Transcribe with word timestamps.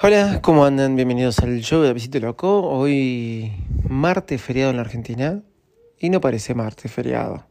Hola, 0.00 0.38
¿cómo 0.42 0.64
andan? 0.64 0.94
Bienvenidos 0.94 1.40
al 1.40 1.58
show 1.60 1.82
de 1.82 1.92
Visito 1.92 2.20
Loco. 2.20 2.62
Hoy 2.62 3.50
martes 3.88 4.40
feriado 4.40 4.70
en 4.70 4.76
la 4.76 4.82
Argentina 4.82 5.42
y 5.98 6.08
no 6.10 6.20
parece 6.20 6.54
martes 6.54 6.92
feriado. 6.92 7.46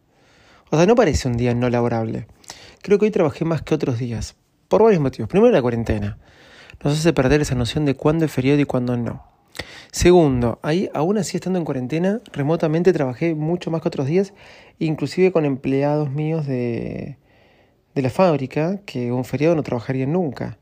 O 0.70 0.78
sea, 0.78 0.86
no 0.86 0.96
parece 0.96 1.28
un 1.28 1.36
día 1.36 1.54
no 1.54 1.70
laborable. 1.70 2.26
Creo 2.82 3.00
que 3.00 3.04
hoy 3.04 3.12
trabajé 3.12 3.44
más 3.44 3.64
que 3.64 3.76
otros 3.76 4.00
días, 4.00 4.38
por 4.70 4.82
varios 4.82 5.02
motivos. 5.02 5.28
Primero, 5.28 5.52
la 5.52 5.62
cuarentena. 5.62 6.20
Nos 6.82 6.98
hace 6.98 7.12
perder 7.12 7.42
esa 7.42 7.54
noción 7.54 7.84
de 7.84 7.96
cuándo 7.96 8.24
es 8.24 8.32
feriado 8.32 8.62
y 8.62 8.66
cuándo 8.66 8.96
no. 8.96 9.26
Segundo, 9.92 10.60
ahí, 10.64 10.90
aún 10.94 11.18
así 11.18 11.36
estando 11.36 11.60
en 11.60 11.66
cuarentena, 11.66 12.22
remotamente 12.32 12.94
trabajé 12.94 13.36
mucho 13.36 13.72
más 13.72 13.82
que 13.82 13.90
otros 13.90 14.08
días, 14.08 14.34
inclusive 14.80 15.34
con 15.34 15.44
empleados 15.44 16.12
míos 16.12 16.48
de, 16.48 17.18
de 17.94 18.02
la 18.02 18.10
fábrica, 18.10 18.80
que 18.86 19.12
un 19.12 19.26
feriado 19.26 19.54
no 19.54 19.64
trabajarían 19.64 20.14
nunca. 20.14 20.58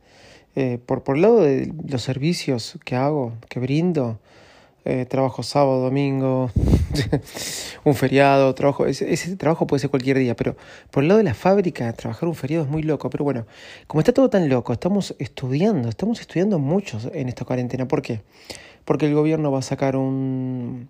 Eh, 0.56 0.80
por, 0.86 1.04
por 1.04 1.18
el 1.18 1.22
lado 1.22 1.42
de 1.42 1.74
los 1.88 2.02
servicios 2.02 2.80
que 2.86 2.96
hago, 2.96 3.34
que 3.50 3.60
brindo, 3.60 4.20
eh, 4.88 5.06
trabajo 5.06 5.42
sábado, 5.42 5.82
domingo, 5.82 6.52
un 7.84 7.96
feriado, 7.96 8.54
trabajo, 8.54 8.86
ese, 8.86 9.12
ese, 9.12 9.36
trabajo 9.36 9.66
puede 9.66 9.80
ser 9.80 9.90
cualquier 9.90 10.20
día, 10.20 10.36
pero 10.36 10.56
por 10.92 11.04
el 11.04 11.08
lado 11.08 11.18
de 11.18 11.24
la 11.24 11.34
fábrica, 11.34 11.92
trabajar 11.94 12.30
un 12.30 12.36
feriado 12.36 12.66
es 12.66 12.70
muy 12.70 12.84
loco, 12.84 13.10
pero 13.10 13.24
bueno, 13.24 13.48
como 13.88 14.00
está 14.00 14.14
todo 14.14 14.30
tan 14.30 14.48
loco, 14.48 14.72
estamos 14.72 15.16
estudiando, 15.18 15.90
estamos 15.90 16.22
estudiando 16.22 16.60
muchos 16.60 17.10
en 17.14 17.30
esta 17.30 17.46
cuarentena, 17.46 17.88
¿por 17.88 18.04
qué? 18.04 18.22
Porque 18.86 19.08
el 19.08 19.16
gobierno 19.16 19.52
va 19.52 19.60
a 19.60 19.64
sacar 19.64 19.96
un, 19.96 20.88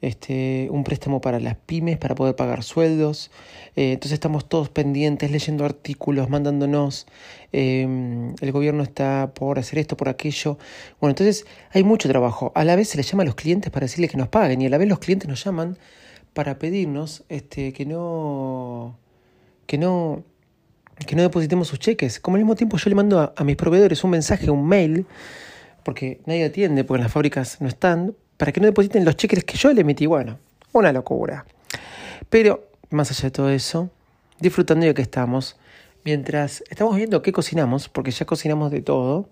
este, 0.00 0.68
un 0.70 0.84
préstamo 0.84 1.20
para 1.20 1.40
las 1.40 1.56
pymes 1.56 1.98
para 1.98 2.14
poder 2.14 2.36
pagar 2.36 2.62
sueldos. 2.62 3.30
Eh, 3.76 3.92
entonces 3.92 4.12
estamos 4.12 4.48
todos 4.48 4.68
pendientes, 4.68 5.30
leyendo 5.30 5.64
artículos, 5.64 6.28
mandándonos. 6.28 7.06
Eh, 7.52 8.34
el 8.40 8.52
gobierno 8.52 8.82
está 8.82 9.32
por 9.34 9.58
hacer 9.58 9.78
esto, 9.78 9.96
por 9.96 10.08
aquello. 10.08 10.58
Bueno, 11.00 11.12
entonces 11.12 11.46
hay 11.72 11.82
mucho 11.82 12.08
trabajo. 12.08 12.52
A 12.54 12.64
la 12.64 12.76
vez 12.76 12.88
se 12.88 12.96
les 12.96 13.10
llama 13.10 13.22
a 13.22 13.26
los 13.26 13.34
clientes 13.34 13.70
para 13.70 13.84
decirles 13.84 14.10
que 14.10 14.16
nos 14.16 14.28
paguen 14.28 14.60
y 14.62 14.66
a 14.66 14.70
la 14.70 14.78
vez 14.78 14.88
los 14.88 14.98
clientes 14.98 15.28
nos 15.28 15.42
llaman 15.44 15.78
para 16.34 16.58
pedirnos 16.58 17.24
este, 17.28 17.72
que 17.72 17.86
no... 17.86 18.98
que 19.66 19.78
no 19.78 20.22
que 21.06 21.14
no 21.14 21.20
depositemos 21.20 21.68
sus 21.68 21.78
cheques. 21.78 22.20
Como 22.20 22.36
al 22.36 22.42
mismo 22.42 22.54
tiempo 22.54 22.78
yo 22.78 22.88
le 22.88 22.94
mando 22.94 23.20
a, 23.20 23.34
a 23.36 23.44
mis 23.44 23.56
proveedores 23.56 24.02
un 24.02 24.12
mensaje, 24.12 24.48
un 24.50 24.66
mail, 24.66 25.04
porque 25.84 26.22
nadie 26.24 26.46
atiende, 26.46 26.84
porque 26.84 27.02
las 27.02 27.12
fábricas 27.12 27.60
no 27.60 27.68
están, 27.68 28.14
para 28.36 28.52
que 28.52 28.60
no 28.60 28.66
depositen 28.66 29.04
los 29.04 29.16
cheques 29.16 29.44
que 29.44 29.56
yo 29.56 29.72
le 29.72 29.80
emití. 29.80 30.06
Bueno, 30.06 30.38
una 30.72 30.92
locura. 30.92 31.46
Pero, 32.28 32.68
más 32.90 33.10
allá 33.10 33.24
de 33.24 33.30
todo 33.30 33.50
eso, 33.50 33.90
disfrutando 34.40 34.86
de 34.86 34.94
que 34.94 35.02
estamos, 35.02 35.56
mientras 36.04 36.62
estamos 36.68 36.96
viendo 36.96 37.22
qué 37.22 37.32
cocinamos, 37.32 37.88
porque 37.88 38.10
ya 38.10 38.26
cocinamos 38.26 38.70
de 38.70 38.82
todo, 38.82 39.28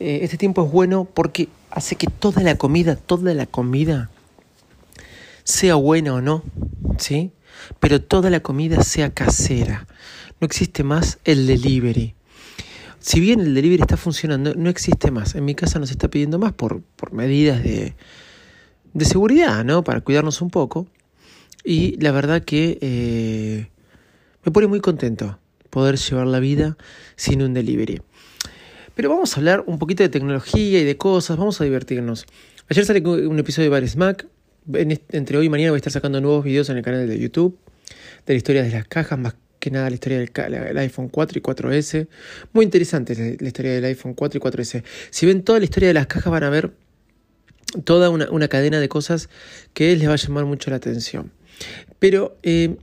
eh, 0.00 0.20
este 0.22 0.36
tiempo 0.36 0.64
es 0.64 0.70
bueno 0.70 1.04
porque 1.04 1.48
hace 1.70 1.96
que 1.96 2.06
toda 2.06 2.42
la 2.42 2.56
comida, 2.56 2.96
toda 2.96 3.32
la 3.34 3.46
comida, 3.46 4.10
sea 5.44 5.76
buena 5.76 6.14
o 6.14 6.20
no, 6.20 6.42
¿sí? 6.98 7.30
Pero 7.80 8.02
toda 8.02 8.30
la 8.30 8.40
comida 8.40 8.82
sea 8.82 9.10
casera. 9.10 9.86
No 10.40 10.46
existe 10.46 10.82
más 10.82 11.18
el 11.24 11.46
delivery. 11.46 12.14
Si 12.98 13.20
bien 13.20 13.40
el 13.40 13.54
delivery 13.54 13.80
está 13.80 13.96
funcionando, 13.96 14.54
no 14.54 14.68
existe 14.68 15.10
más. 15.10 15.34
En 15.34 15.44
mi 15.44 15.54
casa 15.54 15.78
nos 15.78 15.90
está 15.90 16.08
pidiendo 16.08 16.38
más 16.38 16.52
por, 16.52 16.82
por 16.82 17.12
medidas 17.12 17.62
de, 17.62 17.94
de 18.96 19.04
seguridad, 19.04 19.64
¿no? 19.64 19.84
Para 19.84 20.00
cuidarnos 20.00 20.40
un 20.40 20.50
poco. 20.50 20.86
Y 21.62 22.00
la 22.00 22.12
verdad 22.12 22.42
que 22.42 22.78
eh, 22.80 23.68
me 24.44 24.52
pone 24.52 24.66
muy 24.66 24.80
contento 24.80 25.38
poder 25.70 25.96
llevar 25.96 26.26
la 26.26 26.40
vida 26.40 26.76
sin 27.16 27.42
un 27.42 27.52
delivery. 27.52 28.00
Pero 28.94 29.10
vamos 29.10 29.36
a 29.36 29.40
hablar 29.40 29.64
un 29.66 29.78
poquito 29.78 30.02
de 30.02 30.08
tecnología 30.08 30.80
y 30.80 30.84
de 30.84 30.96
cosas, 30.96 31.36
vamos 31.36 31.60
a 31.60 31.64
divertirnos. 31.64 32.24
Ayer 32.68 32.86
salió 32.86 33.12
un 33.28 33.38
episodio 33.38 33.70
de 33.70 33.80
Bar 33.80 33.86
Smack. 33.86 34.26
Entre 34.72 35.36
hoy 35.36 35.46
y 35.46 35.48
mañana 35.48 35.70
voy 35.70 35.76
a 35.76 35.78
estar 35.78 35.92
sacando 35.92 36.20
nuevos 36.20 36.44
videos 36.44 36.70
en 36.70 36.78
el 36.78 36.82
canal 36.82 37.06
de 37.06 37.18
YouTube 37.18 37.58
de 38.24 38.32
la 38.32 38.36
historia 38.36 38.62
de 38.62 38.70
las 38.70 38.88
cajas, 38.88 39.18
más 39.18 39.34
que 39.60 39.70
nada 39.70 39.90
la 39.90 39.94
historia 39.94 40.18
del, 40.18 40.78
iPhone 40.78 41.08
4 41.08 41.38
y 41.38 41.42
4S. 41.42 42.08
Muy 42.52 42.64
interesante 42.64 43.14
la, 43.14 43.36
la 43.38 43.46
historia 43.46 43.72
del 43.72 43.84
iPhone 43.84 44.14
4 44.14 44.38
y 44.38 44.40
4S. 44.40 44.82
Si 45.10 45.26
ven 45.26 45.42
toda 45.42 45.58
la 45.58 45.66
historia 45.66 45.88
de 45.88 45.94
las 45.94 46.06
cajas 46.06 46.32
van 46.32 46.44
a 46.44 46.50
ver 46.50 46.72
toda 47.84 48.10
una, 48.10 48.30
una, 48.30 48.48
cadena 48.48 48.80
de 48.80 48.88
cosas 48.88 49.28
que 49.74 49.94
les 49.96 50.08
va 50.08 50.14
a 50.14 50.16
llamar 50.16 50.44
mucho 50.44 50.70
la 50.70 50.76
atención. 50.76 51.32
Pero 51.98 52.36
eh, 52.42 52.76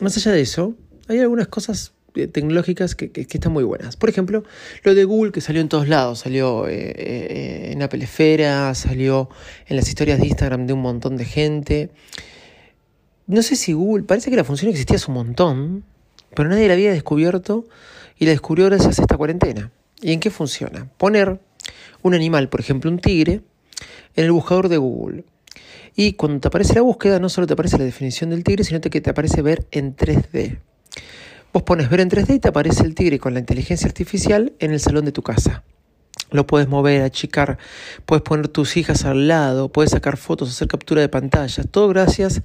más 0.00 0.16
allá 0.16 0.32
de 0.32 0.40
eso, 0.40 0.74
hay 1.08 1.18
algunas 1.20 1.48
cosas 1.48 1.92
eh, 2.14 2.26
tecnológicas 2.28 2.94
que, 2.94 3.10
que, 3.10 3.22
están 3.22 3.52
muy 3.52 3.64
buenas. 3.64 3.96
Por 3.96 4.08
ejemplo, 4.08 4.44
lo 4.82 4.94
de 4.94 5.04
Google 5.04 5.32
que 5.32 5.40
salió 5.40 5.60
en 5.60 5.68
todos 5.68 5.88
lados, 5.88 6.20
salió 6.20 6.68
eh, 6.68 7.72
en 7.72 7.82
Apple 7.82 8.04
Esfera, 8.04 8.74
salió 8.74 9.28
en 9.66 9.76
las 9.76 9.88
historias 9.88 10.20
de 10.20 10.26
Instagram 10.26 10.66
de 10.66 10.72
un 10.72 10.80
montón 10.80 11.16
de 11.16 11.24
gente. 11.24 11.90
No 13.26 13.42
sé 13.42 13.56
si 13.56 13.72
Google, 13.72 14.04
parece 14.04 14.30
que 14.30 14.36
la 14.36 14.44
función 14.44 14.70
existía 14.70 14.96
hace 14.96 15.10
un 15.10 15.14
montón, 15.14 15.84
pero 16.34 16.48
nadie 16.48 16.68
la 16.68 16.74
había 16.74 16.92
descubierto 16.92 17.64
y 18.18 18.26
la 18.26 18.32
descubrió 18.32 18.66
gracias 18.66 18.98
a 18.98 19.02
esta 19.02 19.16
cuarentena. 19.16 19.72
¿Y 20.00 20.12
en 20.12 20.20
qué 20.20 20.30
funciona? 20.30 20.90
Poner 20.98 21.40
un 22.02 22.14
animal, 22.14 22.48
por 22.48 22.60
ejemplo 22.60 22.90
un 22.90 22.98
tigre, 22.98 23.40
en 24.16 24.24
el 24.24 24.32
buscador 24.32 24.68
de 24.68 24.78
Google. 24.78 25.24
Y 25.96 26.14
cuando 26.14 26.40
te 26.40 26.48
aparece 26.48 26.74
la 26.74 26.82
búsqueda, 26.82 27.20
no 27.20 27.28
solo 27.28 27.46
te 27.46 27.52
aparece 27.52 27.78
la 27.78 27.84
definición 27.84 28.30
del 28.30 28.42
tigre, 28.42 28.64
sino 28.64 28.80
que 28.80 29.00
te 29.00 29.10
aparece 29.10 29.42
ver 29.42 29.66
en 29.70 29.94
3D. 29.94 30.58
Vos 31.52 31.62
pones 31.62 31.88
ver 31.88 32.00
en 32.00 32.10
3D 32.10 32.34
y 32.34 32.38
te 32.40 32.48
aparece 32.48 32.82
el 32.82 32.96
tigre 32.96 33.20
con 33.20 33.32
la 33.32 33.40
inteligencia 33.40 33.86
artificial 33.86 34.52
en 34.58 34.72
el 34.72 34.80
salón 34.80 35.04
de 35.04 35.12
tu 35.12 35.22
casa. 35.22 35.62
Lo 36.30 36.48
puedes 36.48 36.66
mover, 36.66 37.02
achicar, 37.02 37.58
puedes 38.06 38.22
poner 38.22 38.48
tus 38.48 38.76
hijas 38.76 39.04
al 39.04 39.28
lado, 39.28 39.68
puedes 39.68 39.92
sacar 39.92 40.16
fotos, 40.16 40.50
hacer 40.50 40.66
captura 40.66 41.00
de 41.00 41.08
pantalla, 41.08 41.62
todo 41.62 41.86
gracias 41.88 42.42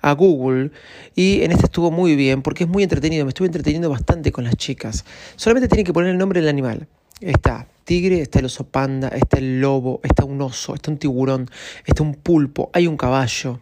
a 0.00 0.12
Google. 0.12 0.70
Y 1.16 1.42
en 1.42 1.50
este 1.50 1.64
estuvo 1.64 1.90
muy 1.90 2.14
bien 2.14 2.42
porque 2.42 2.64
es 2.64 2.70
muy 2.70 2.84
entretenido, 2.84 3.24
me 3.24 3.30
estuve 3.30 3.46
entreteniendo 3.46 3.90
bastante 3.90 4.30
con 4.30 4.44
las 4.44 4.54
chicas. 4.56 5.04
Solamente 5.34 5.66
tienen 5.66 5.84
que 5.84 5.92
poner 5.92 6.10
el 6.10 6.18
nombre 6.18 6.40
del 6.40 6.48
animal. 6.48 6.86
Está 7.22 7.68
tigre, 7.84 8.20
está 8.20 8.40
el 8.40 8.46
oso 8.46 8.64
panda, 8.64 9.08
está 9.08 9.38
el 9.38 9.60
lobo, 9.60 10.00
está 10.02 10.24
un 10.24 10.40
oso, 10.40 10.74
está 10.74 10.90
un 10.90 10.98
tiburón, 10.98 11.48
está 11.84 12.02
un 12.02 12.14
pulpo, 12.14 12.70
hay 12.72 12.86
un 12.86 12.96
caballo. 12.96 13.60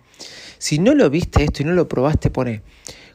Si 0.59 0.79
no 0.79 0.95
lo 0.95 1.09
viste 1.11 1.45
esto 1.45 1.63
y 1.63 1.67
no 1.67 1.73
lo 1.73 1.89
probaste, 1.89 2.31
pone 2.31 2.63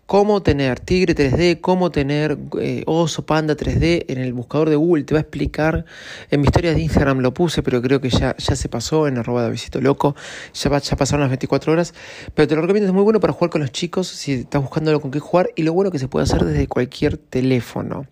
cómo 0.05 0.43
tener 0.43 0.79
tigre 0.79 1.15
3D, 1.15 1.61
cómo 1.61 1.91
tener 1.91 2.37
eh, 2.59 2.83
oso 2.85 3.25
panda 3.25 3.55
3D 3.55 4.05
en 4.07 4.19
el 4.19 4.33
buscador 4.33 4.69
de 4.69 4.75
Google. 4.75 5.03
Te 5.03 5.13
va 5.13 5.19
a 5.19 5.21
explicar. 5.21 5.85
En 6.29 6.41
mi 6.41 6.45
historia 6.45 6.73
de 6.73 6.81
Instagram 6.81 7.19
lo 7.19 7.33
puse, 7.33 7.63
pero 7.63 7.81
creo 7.81 8.01
que 8.01 8.09
ya, 8.09 8.35
ya 8.37 8.55
se 8.55 8.69
pasó 8.69 9.07
en 9.07 9.17
arroba 9.17 9.43
de 9.43 9.51
visito 9.51 9.81
loco. 9.81 10.15
Ya, 10.53 10.69
va, 10.69 10.79
ya 10.79 10.95
pasaron 10.95 11.21
las 11.21 11.29
24 11.29 11.73
horas. 11.73 11.93
Pero 12.33 12.47
te 12.47 12.55
lo 12.55 12.61
recomiendo, 12.61 12.87
es 12.87 12.93
muy 12.93 13.03
bueno 13.03 13.19
para 13.19 13.33
jugar 13.33 13.49
con 13.49 13.61
los 13.61 13.71
chicos 13.71 14.07
si 14.07 14.33
estás 14.33 14.61
buscando 14.61 14.91
algo 14.91 15.01
con 15.01 15.11
qué 15.11 15.19
jugar. 15.19 15.49
Y 15.55 15.63
lo 15.63 15.73
bueno 15.73 15.91
que 15.91 15.99
se 15.99 16.07
puede 16.07 16.23
hacer 16.23 16.43
desde 16.43 16.67
cualquier 16.67 17.17
teléfono. 17.17 18.05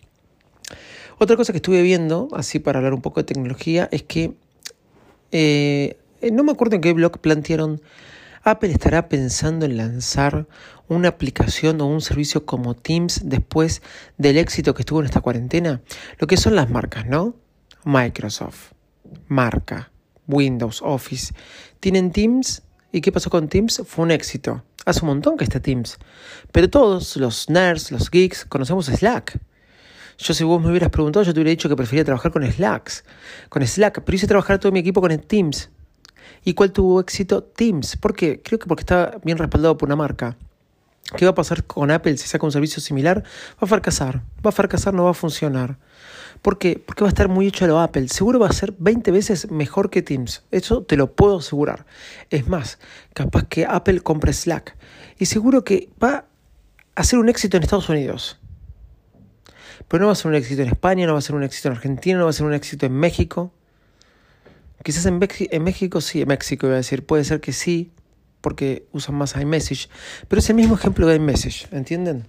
Otra 1.24 1.38
cosa 1.38 1.54
que 1.54 1.56
estuve 1.56 1.80
viendo, 1.80 2.28
así 2.32 2.58
para 2.58 2.80
hablar 2.80 2.92
un 2.92 3.00
poco 3.00 3.20
de 3.20 3.24
tecnología, 3.24 3.88
es 3.90 4.02
que 4.02 4.34
eh, 5.32 5.96
no 6.30 6.44
me 6.44 6.52
acuerdo 6.52 6.74
en 6.76 6.82
qué 6.82 6.92
blog 6.92 7.18
plantearon, 7.18 7.80
Apple 8.42 8.70
estará 8.70 9.08
pensando 9.08 9.64
en 9.64 9.78
lanzar 9.78 10.46
una 10.86 11.08
aplicación 11.08 11.80
o 11.80 11.86
un 11.86 12.02
servicio 12.02 12.44
como 12.44 12.74
Teams 12.74 13.22
después 13.24 13.80
del 14.18 14.36
éxito 14.36 14.74
que 14.74 14.82
estuvo 14.82 15.00
en 15.00 15.06
esta 15.06 15.22
cuarentena. 15.22 15.80
Lo 16.18 16.26
que 16.26 16.36
son 16.36 16.56
las 16.56 16.68
marcas, 16.68 17.06
¿no? 17.06 17.34
Microsoft, 17.84 18.72
marca, 19.26 19.90
Windows, 20.28 20.82
Office. 20.84 21.32
Tienen 21.80 22.12
Teams 22.12 22.62
¿Y 22.92 23.00
qué 23.00 23.12
pasó 23.12 23.30
con 23.30 23.48
Teams? 23.48 23.80
Fue 23.86 24.04
un 24.04 24.10
éxito. 24.10 24.62
Hace 24.84 25.00
un 25.00 25.06
montón 25.06 25.38
que 25.38 25.44
está 25.44 25.58
Teams. 25.58 25.96
Pero 26.52 26.68
todos 26.68 27.16
los 27.16 27.48
nerds, 27.48 27.90
los 27.90 28.10
geeks, 28.10 28.44
conocemos 28.44 28.88
Slack. 28.88 29.40
Yo 30.18 30.34
si 30.34 30.44
vos 30.44 30.62
me 30.62 30.70
hubieras 30.70 30.90
preguntado, 30.90 31.24
yo 31.24 31.34
te 31.34 31.40
hubiera 31.40 31.50
dicho 31.50 31.68
que 31.68 31.76
prefería 31.76 32.04
trabajar 32.04 32.32
con 32.32 32.50
Slacks, 32.50 33.04
con 33.48 33.66
Slack, 33.66 34.02
pero 34.04 34.16
hice 34.16 34.26
trabajar 34.26 34.58
todo 34.58 34.72
mi 34.72 34.80
equipo 34.80 35.00
con 35.00 35.16
Teams. 35.18 35.70
¿Y 36.44 36.54
cuál 36.54 36.72
tuvo 36.72 37.00
éxito? 37.00 37.42
Teams. 37.42 37.96
¿Por 37.96 38.14
qué? 38.14 38.40
Creo 38.42 38.58
que 38.58 38.66
porque 38.66 38.82
está 38.82 39.18
bien 39.24 39.38
respaldado 39.38 39.76
por 39.76 39.88
una 39.88 39.96
marca. 39.96 40.36
¿Qué 41.16 41.24
va 41.24 41.32
a 41.32 41.34
pasar 41.34 41.64
con 41.64 41.90
Apple 41.90 42.16
si 42.16 42.28
saca 42.28 42.46
un 42.46 42.52
servicio 42.52 42.80
similar? 42.80 43.22
Va 43.52 43.60
a 43.60 43.66
fracasar. 43.66 44.22
Va 44.44 44.50
a 44.50 44.52
fracasar, 44.52 44.94
no 44.94 45.04
va 45.04 45.10
a 45.10 45.14
funcionar. 45.14 45.78
¿Por 46.42 46.58
qué? 46.58 46.82
Porque 46.84 47.02
va 47.02 47.08
a 47.08 47.10
estar 47.10 47.28
muy 47.28 47.46
hecho 47.46 47.64
a 47.64 47.68
lo 47.68 47.80
Apple. 47.80 48.08
Seguro 48.08 48.38
va 48.38 48.48
a 48.48 48.52
ser 48.52 48.74
20 48.78 49.10
veces 49.10 49.50
mejor 49.50 49.90
que 49.90 50.02
Teams. 50.02 50.44
Eso 50.50 50.82
te 50.82 50.96
lo 50.96 51.12
puedo 51.12 51.38
asegurar. 51.38 51.86
Es 52.30 52.48
más, 52.48 52.78
capaz 53.12 53.44
que 53.44 53.66
Apple 53.66 54.00
compre 54.00 54.32
Slack. 54.32 54.76
Y 55.18 55.26
seguro 55.26 55.64
que 55.64 55.90
va 56.02 56.26
a 56.94 57.04
ser 57.04 57.18
un 57.18 57.28
éxito 57.28 57.56
en 57.56 57.62
Estados 57.62 57.88
Unidos. 57.88 58.38
Pero 59.88 60.02
no 60.02 60.06
va 60.06 60.12
a 60.12 60.16
ser 60.16 60.30
un 60.30 60.34
éxito 60.36 60.62
en 60.62 60.68
España, 60.68 61.06
no 61.06 61.12
va 61.12 61.18
a 61.18 61.22
ser 61.22 61.36
un 61.36 61.42
éxito 61.42 61.68
en 61.68 61.74
Argentina, 61.74 62.18
no 62.18 62.24
va 62.24 62.30
a 62.30 62.32
ser 62.32 62.46
un 62.46 62.54
éxito 62.54 62.86
en 62.86 62.92
México. 62.92 63.52
Quizás 64.82 65.06
en, 65.06 65.18
México 65.18 66.00
sí, 66.00 66.20
en 66.20 66.28
México 66.28 66.66
iba 66.66 66.74
a 66.74 66.78
decir, 66.78 67.06
puede 67.06 67.24
ser 67.24 67.40
que 67.40 67.52
sí, 67.52 67.92
porque 68.40 68.86
usan 68.92 69.14
más 69.14 69.34
iMessage. 69.34 69.88
Pero 70.28 70.40
es 70.40 70.50
el 70.50 70.56
mismo 70.56 70.74
ejemplo 70.74 71.06
de 71.06 71.16
iMessage, 71.16 71.68
¿entienden? 71.72 72.26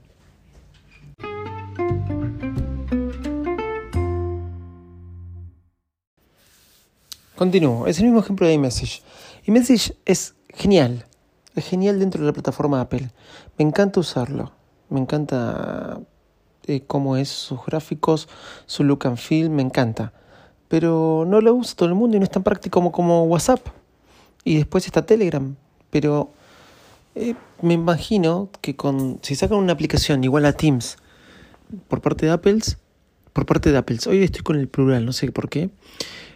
Continúo. 7.36 7.86
Es 7.88 8.00
el 8.00 8.06
mismo 8.06 8.21
ejemplo 8.21 8.47
de 8.47 8.53
iMessage. 8.53 9.03
iMessage 9.45 9.94
es 10.06 10.36
genial. 10.50 11.06
Es 11.56 11.65
genial 11.65 12.00
dentro 12.00 12.21
de 12.21 12.27
la 12.27 12.33
plataforma 12.33 12.80
Apple. 12.80 13.12
Me 13.57 13.65
encanta 13.65 14.00
usarlo. 14.00 14.53
Me 14.89 15.01
encanta 15.01 16.00
eh, 16.67 16.83
cómo 16.85 17.17
es 17.17 17.29
sus 17.29 17.59
gráficos, 17.65 18.27
su 18.65 18.83
look 18.83 19.07
and 19.07 19.17
feel. 19.17 19.50
Me 19.50 19.62
encanta. 19.62 20.13
Pero 20.67 21.25
no 21.27 21.41
lo 21.41 21.53
usa 21.53 21.75
todo 21.75 21.89
el 21.89 21.95
mundo 21.95 22.17
y 22.17 22.19
no 22.19 22.23
es 22.23 22.31
tan 22.31 22.44
práctico 22.44 22.79
como, 22.79 22.91
como 22.91 23.23
WhatsApp. 23.23 23.65
Y 24.44 24.57
después 24.57 24.85
está 24.85 25.06
Telegram. 25.06 25.56
Pero 25.89 26.31
eh, 27.15 27.35
me 27.62 27.73
imagino 27.73 28.50
que 28.62 28.75
con 28.75 29.19
si 29.21 29.35
sacan 29.35 29.57
una 29.57 29.71
aplicación 29.71 30.23
igual 30.23 30.45
a 30.45 30.53
Teams 30.53 30.97
por 31.88 32.01
parte 32.01 32.25
de 32.25 32.33
Apple, 32.33 32.59
por 33.31 33.45
parte 33.45 33.71
de 33.71 33.77
Apple, 33.77 33.97
hoy 34.07 34.21
estoy 34.21 34.41
con 34.41 34.57
el 34.57 34.68
plural, 34.68 35.06
no 35.06 35.13
sé 35.13 35.31
por 35.31 35.50
qué, 35.50 35.69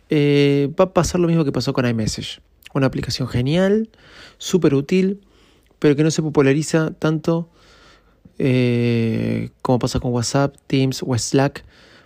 eh, 0.10 0.72
va 0.80 0.86
a 0.86 0.94
pasar 0.94 1.20
lo 1.20 1.28
mismo 1.28 1.44
que 1.44 1.52
pasó 1.52 1.74
con 1.74 1.86
iMessage. 1.86 2.42
Una 2.74 2.88
aplicación 2.88 3.28
genial, 3.28 3.90
súper 4.38 4.74
útil, 4.74 5.22
pero 5.80 5.96
que 5.96 6.04
no 6.04 6.12
se 6.12 6.22
populariza 6.22 6.92
tanto 6.92 7.50
eh, 8.40 9.50
como 9.62 9.80
pasa 9.80 10.00
con 10.00 10.12
WhatsApp, 10.12 10.56
Teams 10.68 11.04
o 11.06 11.18
Slack, 11.18 11.64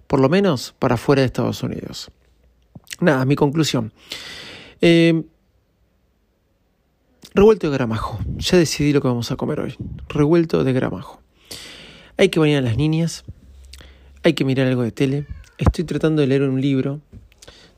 por 0.07 0.19
lo 0.19 0.29
menos 0.29 0.75
para 0.77 0.97
fuera 0.97 1.21
de 1.21 1.27
Estados 1.27 1.63
Unidos. 1.63 2.11
Nada, 2.99 3.23
mi 3.25 3.35
conclusión. 3.35 3.93
Revuelto 7.35 7.71
de 7.71 7.73
gramajo. 7.73 8.19
Ya 8.37 8.59
decidí 8.59 8.93
lo 8.93 9.01
que 9.01 9.07
vamos 9.07 9.31
a 9.31 9.35
comer 9.35 9.59
hoy. 9.59 9.75
Revuelto 10.07 10.63
de 10.63 10.71
gramajo. 10.71 11.19
Hay 12.15 12.29
que 12.29 12.39
bañar 12.39 12.59
a 12.59 12.67
las 12.67 12.77
niñas. 12.77 13.23
Hay 14.21 14.33
que 14.33 14.45
mirar 14.45 14.67
algo 14.67 14.83
de 14.83 14.91
tele. 14.91 15.25
Estoy 15.57 15.83
tratando 15.83 16.21
de 16.21 16.27
leer 16.27 16.43
un 16.43 16.61
libro. 16.61 17.01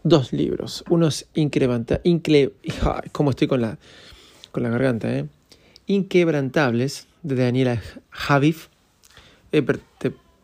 Dos 0.03 0.33
libros. 0.33 0.83
Uno 0.89 1.07
es 1.07 1.27
Increvanta, 1.35 2.01
Incle, 2.03 2.51
¿Cómo 3.13 3.29
estoy 3.29 3.47
con 3.47 3.61
la, 3.61 3.79
con 4.51 4.61
la 4.61 4.69
garganta? 4.69 5.17
Eh? 5.17 5.25
Inquebrantables 5.87 7.07
de 7.27 7.35
Daniela 7.35 7.81
Javif. 8.09 8.67
He, 9.51 9.63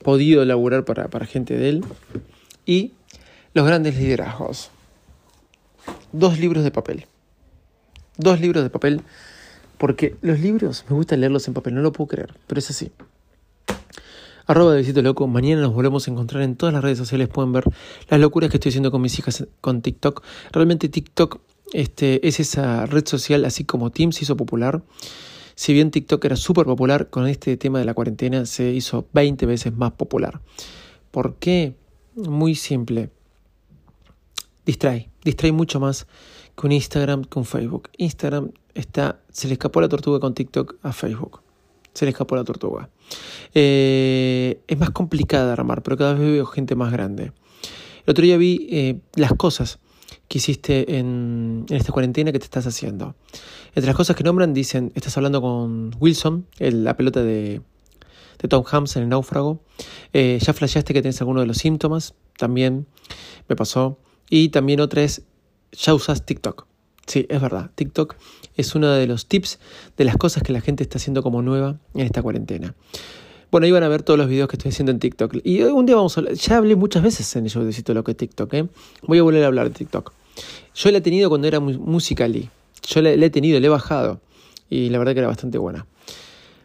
podido 0.04 0.42
elaborar 0.42 0.84
para, 0.84 1.10
para 1.10 1.26
gente 1.26 1.58
de 1.58 1.70
él. 1.70 1.86
Y 2.66 2.94
Los 3.54 3.66
grandes 3.66 3.98
liderazgos. 3.98 4.72
Dos 6.12 6.40
libros 6.40 6.64
de 6.64 6.72
papel 6.72 7.06
dos 8.22 8.40
libros 8.40 8.64
de 8.64 8.70
papel, 8.70 9.02
porque 9.78 10.16
los 10.22 10.40
libros 10.40 10.86
me 10.90 10.96
gusta 10.96 11.18
leerlos 11.18 11.48
en 11.48 11.54
papel, 11.54 11.76
no 11.76 11.82
lo 11.82 11.92
puedo 11.92 12.08
creer, 12.08 12.34
pero 12.48 12.60
es 12.60 12.70
así. 12.70 12.92
Arroba 14.48 14.74
de 14.74 14.80
Visito 14.80 15.02
Loco, 15.02 15.28
mañana 15.28 15.62
nos 15.62 15.74
volvemos 15.74 16.08
a 16.08 16.12
encontrar 16.12 16.44
en 16.44 16.56
todas 16.56 16.74
las 16.74 16.84
redes 16.84 16.98
sociales, 16.98 17.30
pueden 17.30 17.54
ver 17.54 17.64
las 18.10 18.20
locuras 18.20 18.50
que 18.50 18.58
estoy 18.58 18.70
haciendo 18.70 18.92
con 18.92 19.02
mis 19.02 19.18
hijas 19.18 19.48
con 19.62 19.82
TikTok. 19.82 20.24
Realmente 20.52 20.90
TikTok 20.90 21.40
este, 21.74 22.28
es 22.28 22.40
esa 22.40 22.86
red 22.86 23.08
social, 23.08 23.46
así 23.46 23.64
como 23.64 23.92
Teams 23.92 24.22
hizo 24.22 24.36
popular. 24.36 24.82
Si 25.62 25.74
bien 25.74 25.92
TikTok 25.92 26.26
era 26.26 26.36
súper 26.36 26.66
popular, 26.66 27.12
con 27.12 27.28
este 27.28 27.56
tema 27.56 27.78
de 27.78 27.86
la 27.86 27.94
cuarentena 27.94 28.48
se 28.48 28.72
hizo 28.72 29.06
20 29.14 29.46
veces 29.46 29.72
más 29.72 29.92
popular. 29.92 30.42
¿Por 31.12 31.36
qué? 31.36 31.76
Muy 32.16 32.56
simple. 32.56 33.12
Distrae, 34.66 35.12
distrae 35.24 35.52
mucho 35.52 35.80
más 35.80 36.08
con 36.56 36.72
Instagram, 36.72 37.26
con 37.26 37.46
Facebook. 37.46 37.92
Instagram 37.98 38.50
está, 38.74 39.20
se 39.30 39.50
le 39.50 39.54
escapó 39.54 39.82
la 39.82 39.88
tortuga 39.88 40.20
con 40.20 40.34
TikTok 40.34 40.78
a 40.82 40.94
Facebook. 40.94 41.44
Se 41.94 42.06
le 42.06 42.10
escapó 42.10 42.36
la 42.36 42.44
tortuga. 42.44 42.90
Eh, 43.54 44.62
es 44.66 44.80
más 44.80 44.90
complicada 44.90 45.54
armar, 45.54 45.84
pero 45.84 45.96
cada 45.96 46.16
vez 46.16 46.24
veo 46.24 46.46
gente 46.48 46.74
más 46.74 46.92
grande. 46.92 47.34
El 48.08 48.10
otro 48.10 48.24
día 48.24 48.38
vi 48.38 48.68
eh, 48.72 49.00
las 49.14 49.34
cosas 49.34 49.78
que 50.32 50.38
hiciste 50.38 50.98
en, 50.98 51.66
esta 51.68 51.92
cuarentena 51.92 52.32
que 52.32 52.40
te 52.40 52.46
estás 52.46 52.66
haciendo. 52.66 53.16
Entre 53.76 53.86
las 53.86 53.98
cosas 53.98 54.16
que 54.16 54.24
nombran 54.24 54.54
dicen, 54.54 54.94
estás 54.96 55.18
hablando 55.18 55.42
con 55.42 55.92
Wilson, 56.00 56.48
la 56.58 56.96
pelota 56.96 57.22
de, 57.22 57.60
de 58.40 58.48
Tom 58.48 58.64
Hanks 58.66 58.96
en 58.96 59.04
el 59.04 59.10
náufrago. 59.10 59.62
Eh, 60.14 60.40
ya 60.42 60.54
flasheaste 60.54 60.94
que 60.94 61.02
tienes 61.02 61.20
alguno 61.20 61.42
de 61.42 61.48
los 61.48 61.58
síntomas, 61.58 62.14
también 62.38 62.88
me 63.50 63.58
pasó. 63.58 64.00
Y 64.30 64.50
también 64.50 64.80
otra 64.80 65.04
es 65.04 65.24
ya 65.74 65.94
usas 65.94 66.26
TikTok. 66.26 66.66
Sí, 67.08 67.26
es 67.28 67.42
verdad. 67.42 67.72
TikTok 67.76 68.16
es 68.56 68.74
uno 68.74 68.90
de 68.90 69.08
los 69.08 69.26
tips 69.26 69.60
de 69.98 70.06
las 70.06 70.16
cosas 70.16 70.44
que 70.44 70.54
la 70.54 70.62
gente 70.62 70.82
está 70.82 70.98
haciendo 70.98 71.24
como 71.24 71.42
nueva 71.42 71.78
en 71.94 72.06
esta 72.06 72.22
cuarentena. 72.22 72.74
Bueno, 73.52 73.66
ahí 73.66 73.72
van 73.74 73.84
a 73.84 73.90
ver 73.90 74.02
todos 74.04 74.18
los 74.18 74.30
videos 74.30 74.48
que 74.48 74.56
estoy 74.56 74.70
haciendo 74.70 74.94
en 74.94 75.00
TikTok. 75.00 75.40
Y 75.44 75.62
un 75.64 75.86
día 75.86 75.98
vamos 75.98 76.16
a 76.16 76.22
hablar, 76.22 76.36
ya 76.36 76.56
hablé 76.56 76.78
muchas 76.78 77.04
veces 77.04 77.36
en 77.36 77.44
el 77.44 77.52
show 77.52 77.66
de 77.66 77.94
lo 77.94 78.06
que 78.06 78.12
es 78.12 78.18
TikTok, 78.18 78.54
¿eh? 78.54 78.70
Voy 79.06 79.18
a 79.18 79.24
volver 79.24 79.44
a 79.44 79.48
hablar 79.48 79.68
de 79.68 79.76
TikTok. 79.76 80.14
Yo 80.76 80.92
la 80.92 81.00
he 81.00 81.02
tenido 81.02 81.30
cuando 81.30 81.48
era 81.48 81.60
Musical.ly. 81.60 82.50
Yo 82.88 83.02
la, 83.02 83.12
he 83.12 83.30
tenido, 83.30 83.60
la 83.60 83.66
he 83.66 83.70
bajado. 83.70 84.22
Y 84.70 84.90
la 84.90 84.98
verdad 84.98 85.14
que 85.14 85.20
era 85.20 85.28
bastante 85.28 85.58
buena. 85.58 85.86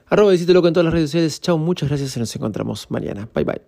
Arroba 0.08 0.30
Visito 0.30 0.52
Loco 0.52 0.68
en 0.68 0.74
todas 0.74 0.84
las 0.84 0.94
redes 0.94 1.10
sociales. 1.10 1.40
Chao, 1.40 1.58
muchas 1.58 1.88
gracias 1.88 2.16
y 2.16 2.20
nos 2.20 2.34
encontramos 2.36 2.90
mañana. 2.90 3.28
Bye 3.34 3.44
bye. 3.44 3.62